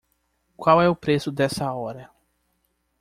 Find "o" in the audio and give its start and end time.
0.89-0.95